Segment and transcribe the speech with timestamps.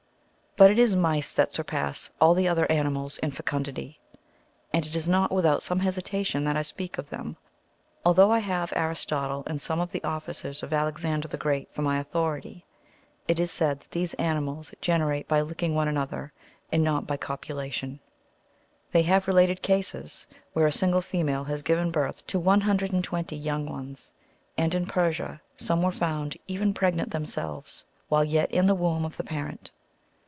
[0.57, 3.95] But it is mice that surpass all the other animals in fecundity; *s B.
[3.95, 3.99] vii.
[4.03, 4.09] c.
[4.11, 4.11] 13.
[4.11, 4.11] Chap.
[4.11, 4.57] 8G.] SALAMANDEIIS.
[4.67, 7.37] 545 and it is not without some hesitation that I speak of them,
[8.05, 11.81] al though I have Aristotle and some of the officers of Alexander the Great for
[11.81, 12.65] my authority.
[13.29, 16.33] It is said that these animals ge nerate by licking one another,
[16.69, 17.99] and not by copulation.
[18.91, 23.07] They have related cases where a single female has given birth to one hundred and
[23.07, 24.11] tAventy young ones,
[24.57, 29.15] and in Persia some were found, even pregnant themselves,^'' while yet in the womb of
[29.15, 29.71] the parent.